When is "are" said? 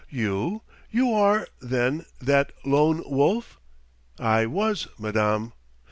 1.13-1.47